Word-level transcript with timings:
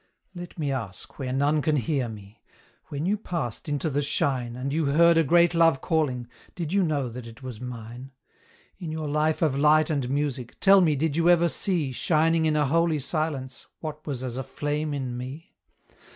Let 0.33 0.57
me 0.57 0.71
ask, 0.71 1.19
where 1.19 1.31
none 1.31 1.61
can 1.61 1.75
hear 1.75 2.09
me 2.09 2.41
When 2.85 3.05
you 3.05 3.17
passed 3.17 3.69
into 3.69 3.87
the 3.87 4.01
shine, 4.01 4.55
And 4.55 4.73
you 4.73 4.85
heard 4.85 5.15
a 5.15 5.23
great 5.23 5.53
love 5.53 5.79
calling, 5.79 6.27
did 6.55 6.73
you 6.73 6.81
know 6.81 7.07
that 7.07 7.27
it 7.27 7.43
was 7.43 7.61
mine? 7.61 8.09
In 8.79 8.91
your 8.91 9.07
life 9.07 9.43
of 9.43 9.55
light 9.55 9.91
and 9.91 10.09
music, 10.09 10.59
tell 10.59 10.81
me 10.81 10.95
did 10.95 11.15
you 11.15 11.29
ever 11.29 11.47
see, 11.47 11.91
Shining 11.91 12.47
in 12.47 12.55
a 12.55 12.65
holy 12.65 12.97
silence, 12.97 13.67
what 13.79 14.07
was 14.07 14.23
as 14.23 14.37
a 14.37 14.43
flame 14.43 14.91
in 14.95 15.15
me? 15.15 15.53